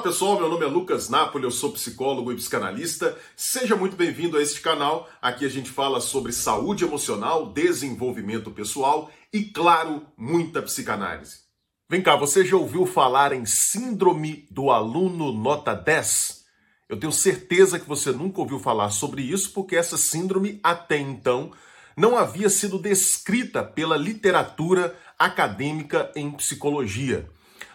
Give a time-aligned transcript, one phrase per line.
[0.00, 3.18] Fala pessoal, meu nome é Lucas Napoli, eu sou psicólogo e psicanalista.
[3.36, 5.06] Seja muito bem-vindo a este canal.
[5.20, 11.40] Aqui a gente fala sobre saúde emocional, desenvolvimento pessoal e, claro, muita psicanálise.
[11.86, 16.46] Vem cá, você já ouviu falar em síndrome do aluno nota 10?
[16.88, 21.52] Eu tenho certeza que você nunca ouviu falar sobre isso, porque essa síndrome, até então,
[21.94, 27.28] não havia sido descrita pela literatura acadêmica em psicologia.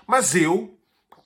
[0.08, 0.75] Mas eu,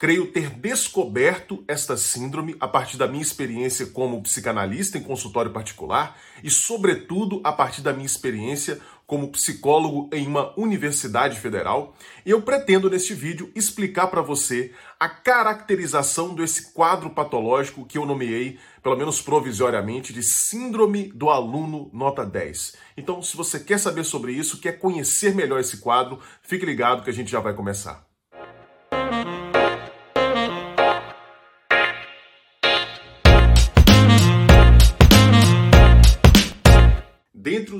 [0.00, 6.18] creio ter descoberto esta síndrome a partir da minha experiência como psicanalista em consultório particular
[6.42, 11.94] e, sobretudo, a partir da minha experiência como psicólogo em uma universidade federal.
[12.24, 18.06] E eu pretendo, neste vídeo, explicar para você a caracterização desse quadro patológico que eu
[18.06, 22.74] nomeei, pelo menos provisoriamente, de Síndrome do Aluno Nota 10.
[22.96, 27.10] Então, se você quer saber sobre isso, quer conhecer melhor esse quadro, fique ligado que
[27.10, 28.09] a gente já vai começar.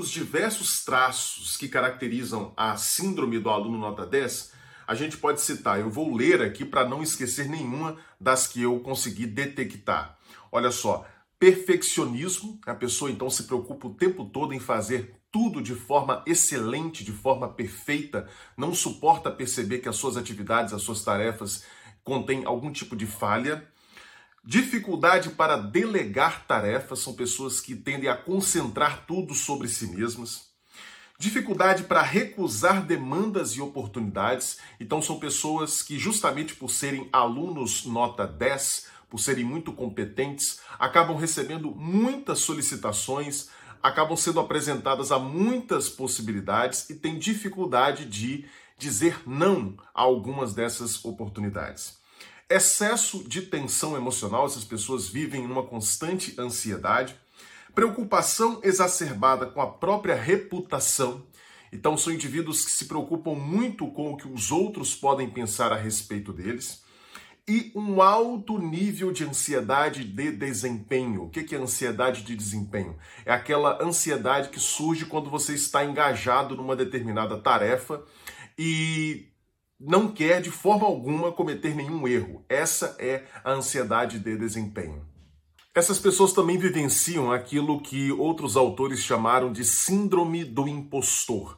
[0.01, 4.51] Dentre os diversos traços que caracterizam a síndrome do aluno nota 10,
[4.87, 8.79] a gente pode citar, eu vou ler aqui para não esquecer nenhuma das que eu
[8.79, 10.17] consegui detectar.
[10.51, 11.05] Olha só,
[11.37, 17.03] perfeccionismo, a pessoa então se preocupa o tempo todo em fazer tudo de forma excelente,
[17.03, 21.63] de forma perfeita, não suporta perceber que as suas atividades, as suas tarefas
[22.03, 23.67] contêm algum tipo de falha.
[24.43, 30.49] Dificuldade para delegar tarefas, são pessoas que tendem a concentrar tudo sobre si mesmas.
[31.19, 38.25] Dificuldade para recusar demandas e oportunidades, então são pessoas que, justamente por serem alunos nota
[38.25, 43.49] 10, por serem muito competentes, acabam recebendo muitas solicitações,
[43.83, 51.05] acabam sendo apresentadas a muitas possibilidades e têm dificuldade de dizer não a algumas dessas
[51.05, 52.00] oportunidades.
[52.51, 57.15] Excesso de tensão emocional, essas pessoas vivem numa constante ansiedade.
[57.73, 61.25] Preocupação exacerbada com a própria reputação.
[61.71, 65.77] Então, são indivíduos que se preocupam muito com o que os outros podem pensar a
[65.77, 66.83] respeito deles.
[67.47, 71.23] E um alto nível de ansiedade de desempenho.
[71.23, 72.97] O que é ansiedade de desempenho?
[73.25, 78.03] É aquela ansiedade que surge quando você está engajado numa determinada tarefa
[78.57, 79.30] e
[79.83, 82.45] não quer de forma alguma cometer nenhum erro.
[82.47, 85.05] Essa é a ansiedade de desempenho.
[85.73, 91.57] Essas pessoas também vivenciam aquilo que outros autores chamaram de síndrome do impostor.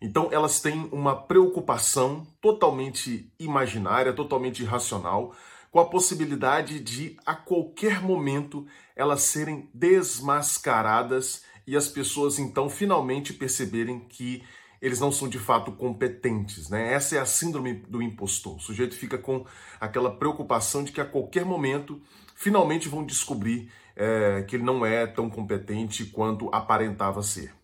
[0.00, 5.34] Então, elas têm uma preocupação totalmente imaginária, totalmente irracional,
[5.70, 13.32] com a possibilidade de, a qualquer momento, elas serem desmascaradas e as pessoas então finalmente
[13.32, 14.44] perceberem que
[14.84, 16.92] eles não são de fato competentes, né?
[16.92, 18.56] Essa é a síndrome do impostor.
[18.56, 19.46] O sujeito fica com
[19.80, 22.02] aquela preocupação de que a qualquer momento
[22.34, 27.54] finalmente vão descobrir é, que ele não é tão competente quanto aparentava ser.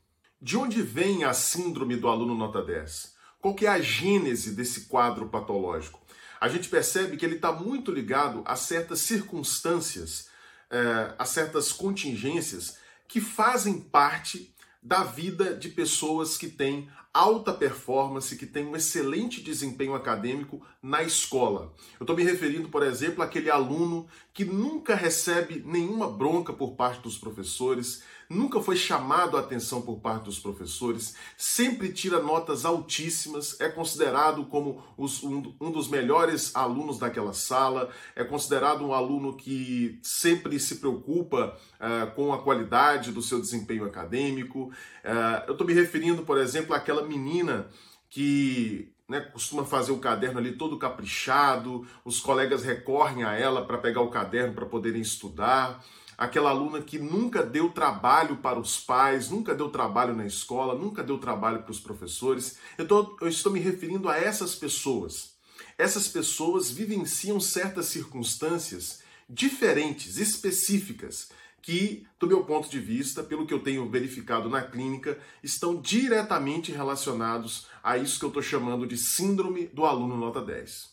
[0.40, 3.14] De onde vem a síndrome do aluno nota 10?
[3.38, 6.00] Qual que é a gênese desse quadro patológico?
[6.40, 10.30] A gente percebe que ele está muito ligado a certas circunstâncias,
[10.70, 18.36] é, a certas contingências que fazem parte da vida de pessoas que têm alta performance,
[18.36, 21.72] que têm um excelente desempenho acadêmico na escola.
[21.98, 27.02] Eu estou me referindo, por exemplo, àquele aluno que nunca recebe nenhuma bronca por parte
[27.02, 33.60] dos professores, nunca foi chamado a atenção por parte dos professores, sempre tira notas altíssimas,
[33.60, 39.36] é considerado como os, um, um, dos melhores alunos daquela sala, é considerado um aluno
[39.36, 44.70] que sempre se preocupa uh, com a qualidade do seu desempenho acadêmico.
[45.04, 47.68] Uh, eu estou me referindo, por exemplo, àquela menina
[48.08, 53.78] que né, costuma fazer o caderno ali todo caprichado, os colegas recorrem a ela para
[53.78, 55.84] pegar o caderno para poderem estudar
[56.20, 61.02] aquela aluna que nunca deu trabalho para os pais, nunca deu trabalho na escola, nunca
[61.02, 62.58] deu trabalho para os professores.
[62.76, 65.32] Eu, tô, eu estou me referindo a essas pessoas.
[65.78, 71.30] Essas pessoas vivenciam certas circunstâncias diferentes, específicas,
[71.62, 76.72] que, do meu ponto de vista, pelo que eu tenho verificado na clínica, estão diretamente
[76.72, 80.90] relacionados a isso que eu estou chamando de síndrome do aluno nota 10.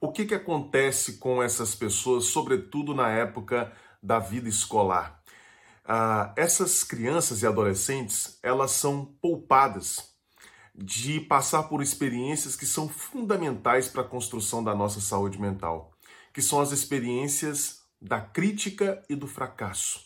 [0.00, 3.72] O que, que acontece com essas pessoas, sobretudo na época
[4.04, 5.18] da vida escolar.
[5.82, 10.14] Ah, essas crianças e adolescentes, elas são poupadas
[10.74, 15.92] de passar por experiências que são fundamentais para a construção da nossa saúde mental,
[16.32, 20.04] que são as experiências da crítica e do fracasso.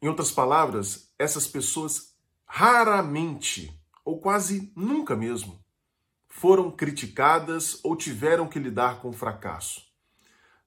[0.00, 2.14] Em outras palavras, essas pessoas
[2.44, 3.72] raramente,
[4.04, 5.58] ou quase nunca mesmo,
[6.28, 9.88] foram criticadas ou tiveram que lidar com o fracasso.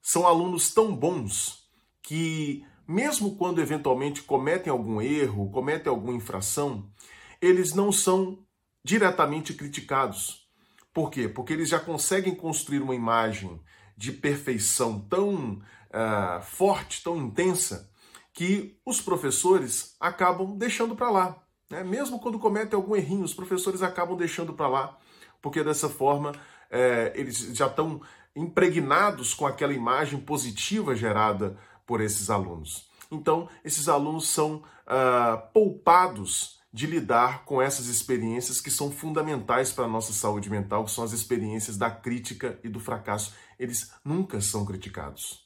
[0.01, 1.69] são alunos tão bons
[2.01, 6.91] que, mesmo quando eventualmente cometem algum erro, cometem alguma infração,
[7.39, 8.43] eles não são
[8.83, 10.49] diretamente criticados.
[10.91, 11.29] Por quê?
[11.29, 13.61] Porque eles já conseguem construir uma imagem
[13.95, 15.61] de perfeição tão
[15.91, 17.89] uh, forte, tão intensa,
[18.33, 21.43] que os professores acabam deixando para lá.
[21.69, 21.83] Né?
[21.83, 24.97] Mesmo quando cometem algum errinho, os professores acabam deixando para lá,
[25.41, 26.33] porque dessa forma
[26.69, 28.01] é, eles já estão
[28.35, 32.89] impregnados com aquela imagem positiva gerada por esses alunos.
[33.11, 39.83] Então, esses alunos são uh, poupados de lidar com essas experiências que são fundamentais para
[39.83, 43.33] a nossa saúde mental, que são as experiências da crítica e do fracasso.
[43.59, 45.40] Eles nunca são criticados.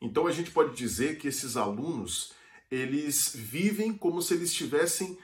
[0.00, 2.32] Então a gente pode dizer que esses alunos,
[2.70, 5.18] eles vivem como se eles estivessem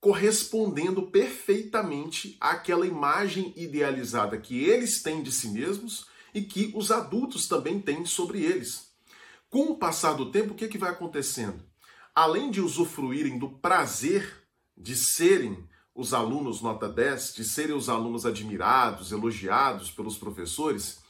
[0.00, 7.48] correspondendo perfeitamente àquela imagem idealizada que eles têm de si mesmos e que os adultos
[7.48, 8.88] também têm sobre eles.
[9.50, 11.64] Com o passar do tempo, o que, é que vai acontecendo?
[12.14, 14.44] Além de usufruírem do prazer
[14.76, 21.00] de serem os alunos nota 10, de serem os alunos admirados, elogiados pelos professores,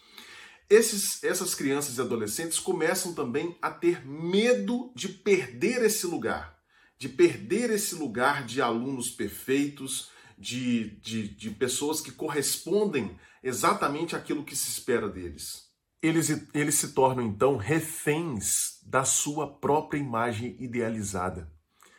[0.71, 6.59] esses, essas crianças e adolescentes começam também a ter medo de perder esse lugar,
[6.99, 14.45] de perder esse lugar de alunos perfeitos, de, de, de pessoas que correspondem exatamente àquilo
[14.45, 15.69] que se espera deles.
[16.01, 21.51] Eles, eles se tornam então reféns da sua própria imagem idealizada.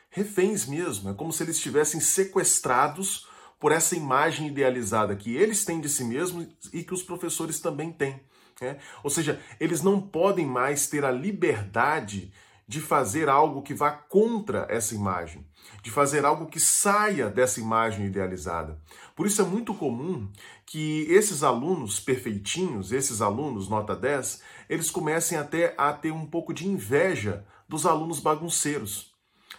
[0.09, 3.27] Reféns mesmo, é como se eles estivessem sequestrados
[3.59, 7.91] por essa imagem idealizada que eles têm de si mesmos e que os professores também
[7.91, 8.19] têm.
[8.61, 8.77] É?
[9.03, 12.31] Ou seja, eles não podem mais ter a liberdade
[12.69, 15.43] de fazer algo que vá contra essa imagem,
[15.81, 18.79] de fazer algo que saia dessa imagem idealizada.
[19.15, 20.31] Por isso é muito comum
[20.67, 26.53] que esses alunos perfeitinhos, esses alunos nota 10, eles comecem até a ter um pouco
[26.53, 29.15] de inveja dos alunos bagunceiros.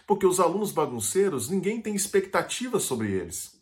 [0.07, 3.61] Porque os alunos bagunceiros, ninguém tem expectativa sobre eles.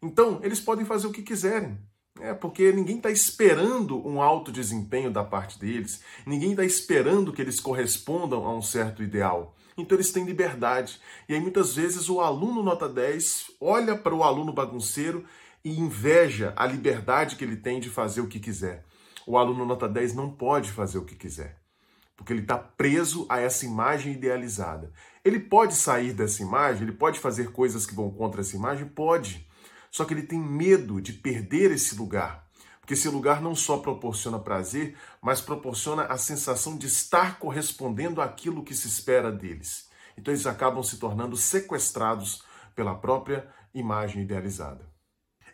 [0.00, 1.78] Então, eles podem fazer o que quiserem.
[2.20, 7.40] É porque ninguém está esperando um alto desempenho da parte deles, ninguém está esperando que
[7.40, 9.54] eles correspondam a um certo ideal.
[9.76, 11.00] Então eles têm liberdade.
[11.28, 15.24] E aí muitas vezes o aluno nota 10 olha para o aluno bagunceiro
[15.64, 18.84] e inveja a liberdade que ele tem de fazer o que quiser.
[19.26, 21.60] O aluno nota 10 não pode fazer o que quiser,
[22.16, 24.90] porque ele está preso a essa imagem idealizada.
[25.24, 28.88] Ele pode sair dessa imagem, ele pode fazer coisas que vão contra essa imagem?
[28.88, 29.46] Pode.
[29.90, 32.46] Só que ele tem medo de perder esse lugar.
[32.80, 38.64] Porque esse lugar não só proporciona prazer, mas proporciona a sensação de estar correspondendo àquilo
[38.64, 39.88] que se espera deles.
[40.16, 42.42] Então eles acabam se tornando sequestrados
[42.74, 44.88] pela própria imagem idealizada.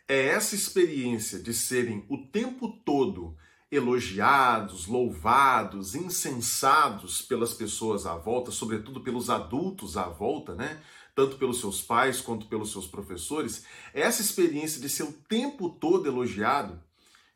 [0.06, 3.36] É essa experiência de serem o tempo todo
[3.74, 10.80] elogiados, louvados, incensados pelas pessoas à volta, sobretudo pelos adultos à volta, né?
[11.14, 15.68] tanto pelos seus pais quanto pelos seus professores, é essa experiência de ser o tempo
[15.68, 16.82] todo elogiado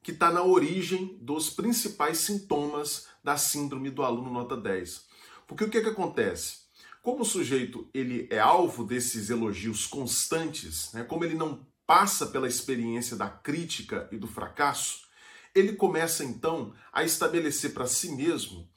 [0.03, 5.07] que está na origem dos principais sintomas da síndrome do aluno nota 10.
[5.47, 6.69] Porque o que, que acontece?
[7.03, 12.49] Como o sujeito ele é alvo desses elogios constantes, né, como ele não passa pela
[12.49, 15.08] experiência da crítica e do fracasso,
[15.59, 18.69] ele começa então a estabelecer para si mesmo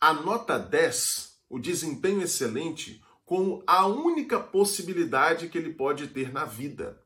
[0.00, 6.44] a nota 10, o desempenho excelente, como a única possibilidade que ele pode ter na
[6.44, 7.00] vida.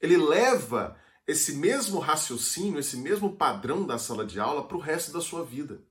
[0.00, 5.12] Ele leva esse mesmo raciocínio, esse mesmo padrão da sala de aula para o resto
[5.12, 5.82] da sua vida.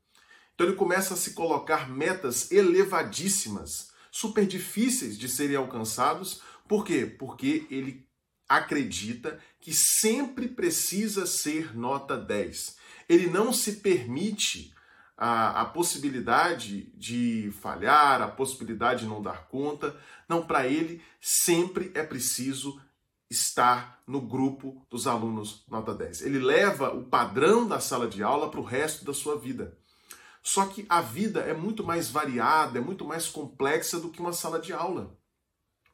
[0.54, 6.42] Então ele começa a se colocar metas elevadíssimas, super difíceis de serem alcançados.
[6.68, 7.06] Por quê?
[7.06, 8.08] Porque ele
[8.48, 12.78] acredita que sempre precisa ser nota 10.
[13.10, 14.74] Ele não se permite
[15.18, 19.96] a, a possibilidade de falhar, a possibilidade de não dar conta.
[20.28, 22.80] Não, para ele sempre é preciso
[23.30, 26.22] estar no grupo dos alunos nota 10.
[26.22, 29.78] Ele leva o padrão da sala de aula para o resto da sua vida.
[30.44, 34.34] Só que a vida é muito mais variada, é muito mais complexa do que uma
[34.34, 35.18] sala de aula.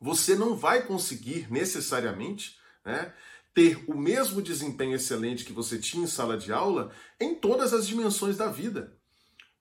[0.02, 3.14] Você não vai conseguir necessariamente né,
[3.54, 7.88] ter o mesmo desempenho excelente que você tinha em sala de aula em todas as
[7.88, 8.98] dimensões da vida.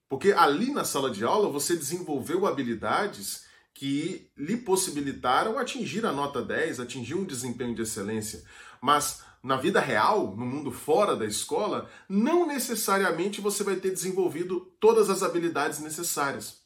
[0.08, 3.44] Porque ali na sala de aula você desenvolveu habilidades
[3.74, 8.42] que lhe possibilitaram atingir a nota 10, atingir um desempenho de excelência.
[8.80, 14.60] Mas na vida real, no mundo fora da escola, não necessariamente você vai ter desenvolvido
[14.80, 16.59] todas as habilidades necessárias.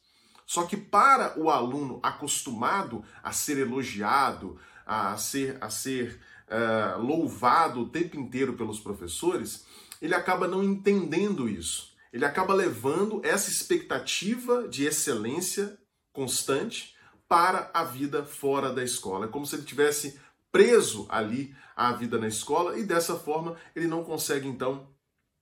[0.45, 7.81] Só que para o aluno acostumado a ser elogiado, a ser, a ser uh, louvado
[7.81, 9.65] o tempo inteiro pelos professores,
[10.01, 15.77] ele acaba não entendendo isso ele acaba levando essa expectativa de excelência
[16.13, 16.95] constante
[17.27, 19.25] para a vida fora da escola.
[19.25, 20.17] É como se ele tivesse
[20.49, 24.87] preso ali à vida na escola e dessa forma ele não consegue então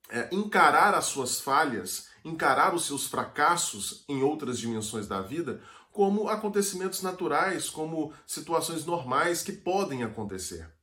[0.10, 5.62] é, encarar as suas falhas, encarar os seus fracassos em outras dimensões da vida
[5.92, 10.74] como acontecimentos naturais, como situações normais que podem acontecer.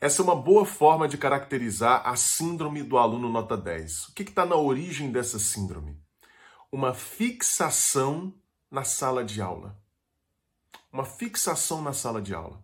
[0.00, 4.08] Essa é uma boa forma de caracterizar a síndrome do aluno nota 10.
[4.08, 5.96] O que está na origem dessa síndrome?
[6.72, 8.34] Uma fixação
[8.68, 9.78] na sala de aula.
[10.92, 12.60] Uma fixação na sala de aula.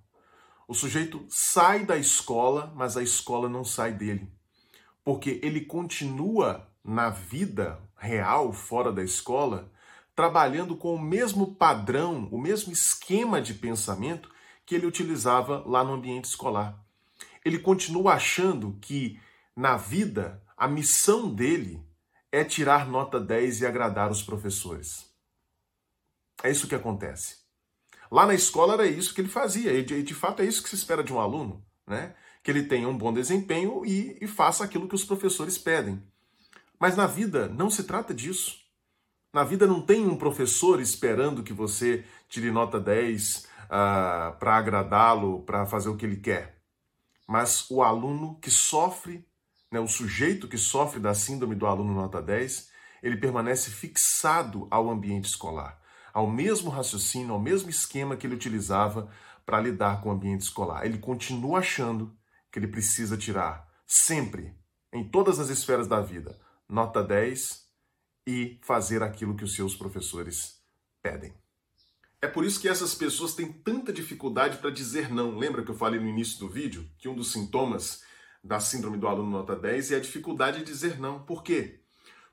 [0.67, 4.33] O sujeito sai da escola, mas a escola não sai dele.
[5.05, 9.71] Porque ele continua na vida real, fora da escola,
[10.17, 14.31] trabalhando com o mesmo padrão, o mesmo esquema de pensamento
[14.65, 16.83] que ele utilizava lá no ambiente escolar.
[17.45, 19.21] Ele continua achando que
[19.55, 21.85] na vida a missão dele
[22.33, 25.13] é tirar nota 10 e agradar os professores.
[26.43, 27.37] É isso que acontece.
[28.11, 30.77] Lá na escola era isso que ele fazia, e de, fato é isso que se
[30.77, 32.15] espera de um aluno, né?
[32.43, 36.03] Que ele tenha um bom desempenho e, e faça aquilo que os professores pedem.
[36.79, 38.57] Mas na vida não se trata disso.
[39.33, 45.43] Na vida não tem um professor esperando que você tire nota 10 uh, para agradá-lo,
[45.43, 46.63] para fazer o que ele quer.
[47.27, 49.27] Mas o aluno que sofre,
[49.71, 52.71] né, o sujeito que sofre da síndrome do aluno nota 10,
[53.03, 55.79] ele permanece fixado ao ambiente escolar
[56.19, 59.09] ao mesmo raciocínio, ao mesmo esquema que ele utilizava
[59.47, 60.85] para lidar com o ambiente escolar.
[60.85, 62.13] Ele continua achando
[62.51, 64.53] que ele precisa tirar sempre,
[64.93, 66.37] em todas as esferas da vida,
[66.69, 67.67] nota 10
[68.27, 70.61] e fazer aquilo que os seus professores
[71.03, 71.35] pedem.
[72.21, 75.39] É por isso que essas pessoas têm tanta dificuldade para dizer não.
[75.39, 78.03] Lembra que eu falei no início do vídeo que um dos sintomas
[78.43, 81.25] da síndrome do aluno nota 10 é a dificuldade de dizer não.
[81.25, 81.81] Por quê?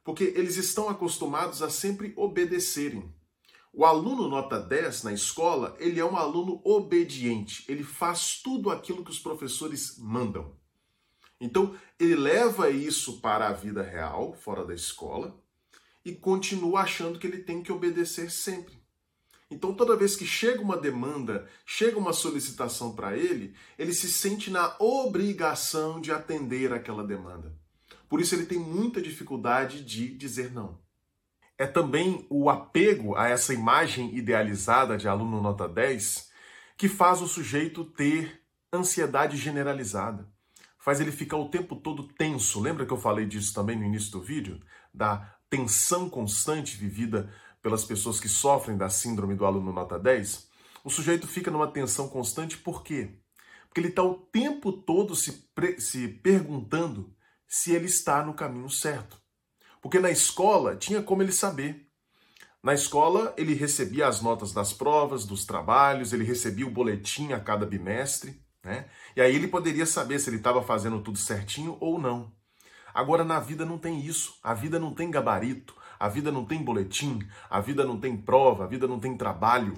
[0.04, 3.13] Porque eles estão acostumados a sempre obedecerem.
[3.72, 9.04] O aluno nota 10 na escola, ele é um aluno obediente, ele faz tudo aquilo
[9.04, 10.58] que os professores mandam.
[11.39, 15.36] Então, ele leva isso para a vida real, fora da escola,
[16.04, 18.75] e continua achando que ele tem que obedecer sempre.
[19.50, 24.50] Então, toda vez que chega uma demanda, chega uma solicitação para ele, ele se sente
[24.50, 27.54] na obrigação de atender aquela demanda.
[28.10, 30.84] Por isso, ele tem muita dificuldade de dizer não
[31.58, 36.30] é também o apego a essa imagem idealizada de aluno nota 10
[36.77, 38.42] que faz o sujeito ter
[38.74, 40.30] ansiedade generalizada.
[40.86, 42.62] Faz ele ficar o tempo todo tenso.
[42.62, 44.62] Lembra que eu falei disso também no início do vídeo?
[44.94, 50.48] Da tensão constante vivida pelas pessoas que sofrem da síndrome do aluno nota 10?
[50.84, 53.18] O sujeito fica numa tensão constante por quê?
[53.65, 55.50] Porque ele está o tempo todo se,
[55.80, 57.15] se perguntando
[57.48, 59.20] se ele está no caminho certo.
[59.82, 61.89] Porque na escola tinha como ele saber.
[62.62, 67.39] Na escola ele recebia as notas das provas, dos trabalhos, ele recebia o boletim a
[67.39, 68.86] cada bimestre, né?
[69.15, 72.34] E aí ele poderia saber se ele estava fazendo tudo certinho ou não.
[72.93, 74.38] Agora na vida não tem isso.
[74.43, 77.19] A vida não tem gabarito, a vida não tem boletim,
[77.50, 79.74] a vida não tem prova, a vida não tem trabalho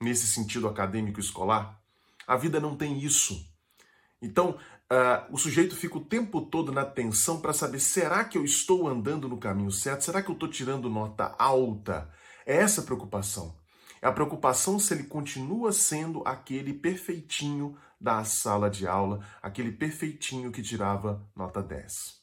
[0.00, 1.78] nesse sentido acadêmico escolar.
[2.26, 3.46] A vida não tem isso.
[4.20, 4.58] Então,
[4.88, 8.86] Uh, o sujeito fica o tempo todo na tensão para saber: será que eu estou
[8.86, 10.04] andando no caminho certo?
[10.04, 12.08] Será que eu estou tirando nota alta?
[12.46, 13.52] É essa a preocupação.
[14.00, 20.52] É a preocupação se ele continua sendo aquele perfeitinho da sala de aula, aquele perfeitinho
[20.52, 22.16] que tirava nota 10.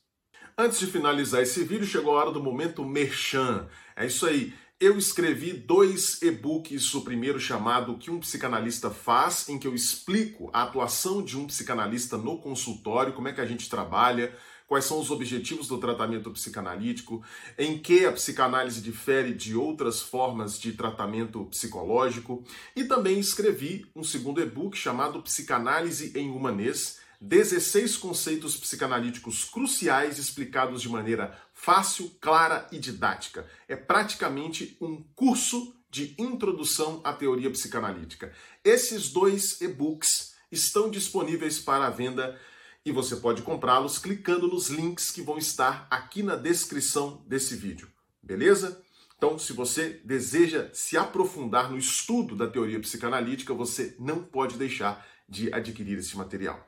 [0.57, 3.67] Antes de finalizar esse vídeo, chegou a hora do momento merchan.
[3.95, 4.53] É isso aí
[4.83, 9.73] eu escrevi dois e-books, o primeiro chamado O que um psicanalista faz, em que eu
[9.73, 14.35] explico a atuação de um psicanalista no consultório, como é que a gente trabalha,
[14.67, 17.23] quais são os objetivos do tratamento psicanalítico,
[17.57, 22.43] em que a psicanálise difere de outras formas de tratamento psicológico,
[22.75, 30.81] e também escrevi um segundo e-book chamado Psicanálise em Humanês, 16 conceitos psicanalíticos cruciais explicados
[30.81, 33.47] de maneira fácil, clara e didática.
[33.65, 38.33] É praticamente um curso de introdução à teoria psicanalítica.
[38.61, 42.37] Esses dois e-books estão disponíveis para venda
[42.85, 47.87] e você pode comprá-los clicando nos links que vão estar aqui na descrição desse vídeo.
[48.21, 48.81] Beleza?
[49.17, 55.05] Então, se você deseja se aprofundar no estudo da teoria psicanalítica, você não pode deixar
[55.29, 56.67] de adquirir esse material.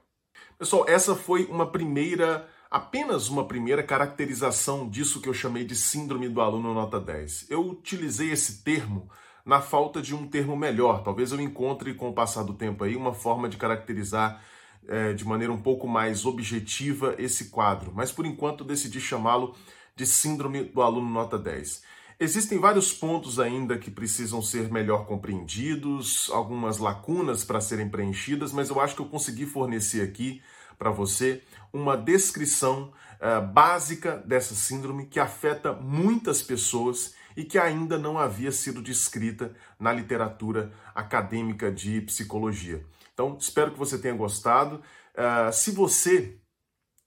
[0.57, 6.29] Pessoal, essa foi uma primeira, apenas uma primeira caracterização disso que eu chamei de síndrome
[6.29, 7.47] do aluno nota 10.
[7.49, 9.09] Eu utilizei esse termo
[9.45, 11.03] na falta de um termo melhor.
[11.03, 14.41] Talvez eu encontre com o passar do tempo aí uma forma de caracterizar
[14.87, 17.91] é, de maneira um pouco mais objetiva esse quadro.
[17.93, 19.55] Mas por enquanto decidi chamá-lo
[19.95, 21.83] de síndrome do aluno nota 10.
[22.17, 28.69] Existem vários pontos ainda que precisam ser melhor compreendidos, algumas lacunas para serem preenchidas, mas
[28.69, 30.41] eu acho que eu consegui fornecer aqui
[30.77, 31.41] para você
[31.73, 38.51] uma descrição uh, básica dessa síndrome que afeta muitas pessoas e que ainda não havia
[38.51, 42.81] sido descrita na literatura acadêmica de psicologia.
[43.15, 44.83] Então, espero que você tenha gostado.
[45.15, 46.37] Uh, se você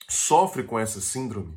[0.09, 1.57] sofre com essa síndrome,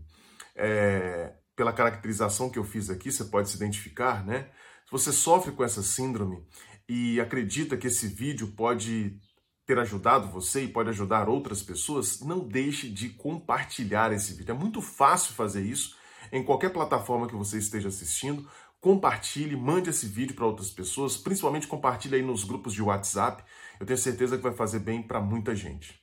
[0.56, 4.50] é, pela caracterização que eu fiz aqui, você pode se identificar, né?
[4.86, 6.46] Se você sofre com essa síndrome
[6.88, 9.18] e acredita que esse vídeo pode
[9.66, 14.52] ter ajudado você e pode ajudar outras pessoas, não deixe de compartilhar esse vídeo.
[14.52, 15.96] É muito fácil fazer isso
[16.32, 18.46] em qualquer plataforma que você esteja assistindo.
[18.82, 23.44] Compartilhe, mande esse vídeo para outras pessoas, principalmente compartilhe aí nos grupos de WhatsApp.
[23.82, 26.00] Eu tenho certeza que vai fazer bem para muita gente.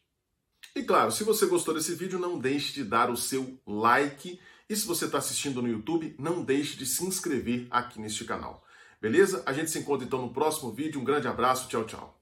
[0.75, 4.41] E claro, se você gostou desse vídeo, não deixe de dar o seu like.
[4.69, 8.67] E se você está assistindo no YouTube, não deixe de se inscrever aqui neste canal.
[9.01, 9.45] Beleza?
[9.47, 11.01] A gente se encontra então no próximo vídeo.
[11.01, 12.18] Um grande abraço, tchau, tchau.